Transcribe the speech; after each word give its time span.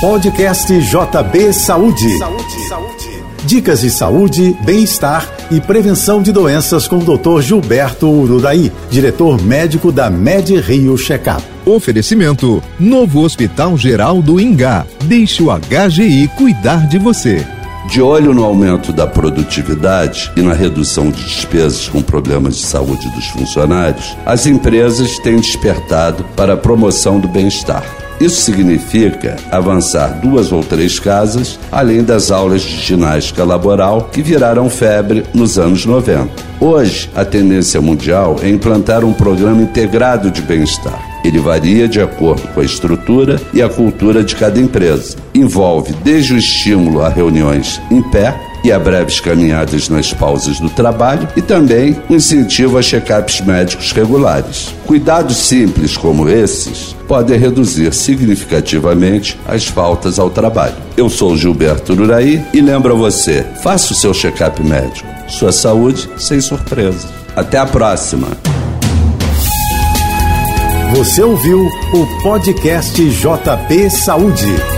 Podcast 0.00 0.70
JB 0.78 1.54
Saúde. 1.54 2.18
Saúde, 2.18 2.68
saúde. 2.68 3.24
Dicas 3.46 3.80
de 3.80 3.88
saúde, 3.88 4.54
bem-estar 4.62 5.26
e 5.50 5.58
prevenção 5.58 6.20
de 6.20 6.32
doenças 6.32 6.86
com 6.86 6.98
o 6.98 7.16
Dr. 7.16 7.40
Gilberto 7.40 8.06
Urudaí, 8.06 8.70
diretor 8.90 9.40
médico 9.40 9.90
da 9.90 10.10
Med 10.10 10.54
Rio 10.60 10.98
Checkup. 10.98 11.42
Oferecimento: 11.64 12.62
Novo 12.78 13.22
Hospital 13.22 13.78
Geral 13.78 14.20
do 14.20 14.38
Ingá. 14.38 14.84
Deixe 15.04 15.42
o 15.42 15.46
HGI 15.46 16.28
cuidar 16.36 16.86
de 16.86 16.98
você. 16.98 17.46
De 17.88 18.02
olho 18.02 18.34
no 18.34 18.44
aumento 18.44 18.92
da 18.92 19.06
produtividade 19.06 20.30
e 20.36 20.42
na 20.42 20.52
redução 20.52 21.10
de 21.10 21.24
despesas 21.24 21.88
com 21.88 22.02
problemas 22.02 22.56
de 22.58 22.66
saúde 22.66 23.08
dos 23.14 23.28
funcionários, 23.28 24.14
as 24.26 24.44
empresas 24.44 25.18
têm 25.20 25.36
despertado 25.36 26.22
para 26.36 26.52
a 26.52 26.56
promoção 26.56 27.18
do 27.18 27.28
bem-estar. 27.28 28.05
Isso 28.20 28.40
significa 28.40 29.36
avançar 29.50 30.20
duas 30.20 30.50
ou 30.50 30.62
três 30.64 30.98
casas, 30.98 31.58
além 31.70 32.02
das 32.02 32.30
aulas 32.30 32.62
de 32.62 32.76
ginástica 32.76 33.44
laboral 33.44 34.08
que 34.10 34.22
viraram 34.22 34.70
febre 34.70 35.24
nos 35.34 35.58
anos 35.58 35.84
90. 35.84 36.28
Hoje, 36.58 37.10
a 37.14 37.24
tendência 37.24 37.80
mundial 37.80 38.36
é 38.42 38.48
implantar 38.48 39.04
um 39.04 39.12
programa 39.12 39.60
integrado 39.60 40.30
de 40.30 40.40
bem-estar. 40.40 40.98
Ele 41.22 41.38
varia 41.38 41.86
de 41.86 42.00
acordo 42.00 42.48
com 42.54 42.60
a 42.60 42.64
estrutura 42.64 43.40
e 43.52 43.60
a 43.60 43.68
cultura 43.68 44.24
de 44.24 44.34
cada 44.34 44.58
empresa. 44.58 45.16
Envolve 45.34 45.92
desde 46.02 46.32
o 46.32 46.38
estímulo 46.38 47.02
a 47.02 47.08
reuniões 47.08 47.80
em 47.90 48.00
pé 48.00 48.34
e 48.66 48.72
a 48.72 48.80
breves 48.80 49.20
caminhadas 49.20 49.88
nas 49.88 50.12
pausas 50.12 50.58
do 50.58 50.68
trabalho 50.68 51.28
e 51.36 51.40
também 51.40 51.96
incentivo 52.10 52.76
a 52.76 52.82
check-ups 52.82 53.40
médicos 53.40 53.92
regulares. 53.92 54.74
Cuidados 54.84 55.36
simples 55.36 55.96
como 55.96 56.28
esses 56.28 56.96
podem 57.06 57.38
reduzir 57.38 57.94
significativamente 57.94 59.38
as 59.46 59.66
faltas 59.66 60.18
ao 60.18 60.30
trabalho. 60.30 60.74
Eu 60.96 61.08
sou 61.08 61.36
Gilberto 61.36 61.92
Uraí 61.92 62.44
e 62.52 62.60
lembro 62.60 62.94
a 62.94 62.96
você: 62.96 63.46
faça 63.62 63.92
o 63.92 63.96
seu 63.96 64.12
check-up 64.12 64.60
médico. 64.60 65.06
Sua 65.28 65.52
saúde 65.52 66.10
sem 66.18 66.40
surpresas. 66.40 67.06
Até 67.36 67.58
a 67.58 67.66
próxima. 67.66 68.26
Você 70.92 71.22
ouviu 71.22 71.60
o 71.60 72.22
podcast 72.22 73.00
JP 73.00 73.90
Saúde. 73.90 74.75